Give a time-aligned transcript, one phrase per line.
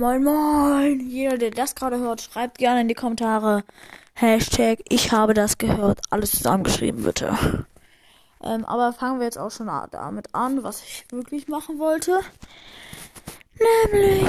[0.00, 1.10] Moin moin!
[1.10, 3.64] Jeder, der das gerade hört, schreibt gerne in die Kommentare
[4.14, 6.00] Hashtag ich habe das gehört.
[6.08, 7.36] Alles zusammengeschrieben, bitte.
[8.42, 12.18] Ähm, aber fangen wir jetzt auch schon damit an, was ich wirklich machen wollte.
[13.92, 14.26] Nämlich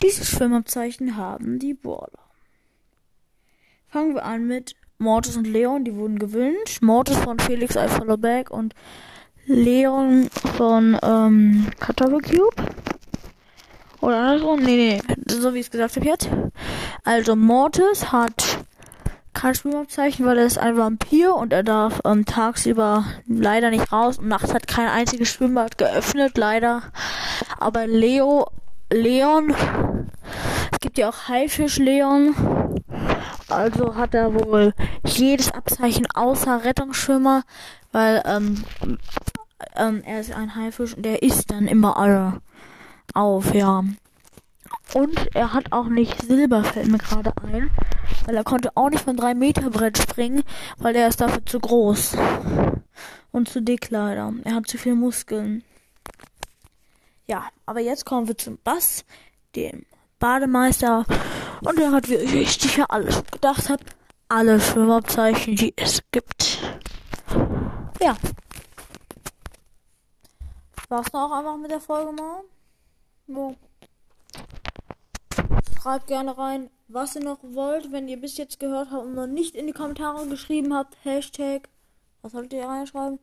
[0.00, 2.20] dieses Schwimmabzeichen haben die Border.
[3.88, 6.82] Fangen wir an mit Mortis und Leon, die wurden gewünscht.
[6.82, 8.76] Mortis von Felix I Follow Back und
[9.46, 12.54] Leon von ähm, Cube.
[14.32, 14.60] Andersrum?
[14.62, 16.30] Nee, nee, so wie ich es gesagt habe jetzt.
[17.04, 18.60] Also Mortis hat
[19.34, 24.18] kein Schwimmabzeichen, weil er ist ein Vampir und er darf ähm, tagsüber leider nicht raus
[24.18, 26.82] und nachts hat kein einziges Schwimmbad geöffnet, leider.
[27.58, 28.46] Aber Leo,
[28.90, 29.54] Leon,
[30.70, 32.34] es gibt ja auch Haifisch Leon.
[33.50, 34.72] Also hat er wohl
[35.04, 37.42] jedes Abzeichen außer Rettungsschwimmer,
[37.90, 38.64] weil ähm,
[39.76, 42.40] ähm, er ist ein Haifisch und er isst dann immer alle
[43.12, 43.84] auf, ja.
[44.94, 47.70] Und er hat auch nicht Silber, fällt mir gerade ein.
[48.26, 50.42] Weil er konnte auch nicht von 3 Meter Brett springen,
[50.78, 52.16] weil er ist dafür zu groß.
[53.30, 54.32] Und zu dick leider.
[54.44, 55.64] Er hat zu viele Muskeln.
[57.26, 59.04] Ja, aber jetzt kommen wir zum Bass,
[59.56, 59.86] dem
[60.18, 61.06] Bademeister.
[61.62, 63.84] Und er hat, wie ich sicher alles gedacht habe,
[64.28, 66.58] alle Schwimmabzeichen, die es gibt.
[68.00, 68.16] Ja.
[70.88, 72.42] War's noch einfach mit der Folge mal?
[73.26, 73.56] So.
[75.82, 79.26] Schreibt gerne rein, was ihr noch wollt, wenn ihr bis jetzt gehört habt und noch
[79.26, 80.96] nicht in die Kommentare geschrieben habt.
[81.02, 81.68] Hashtag.
[82.20, 83.18] Was solltet ihr reinschreiben?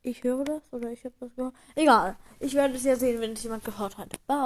[0.00, 1.54] Ich höre das oder ich habe das gehört.
[1.74, 2.16] Egal.
[2.40, 4.08] Ich werde es ja sehen, wenn es jemand gehört hat.
[4.26, 4.36] Bye.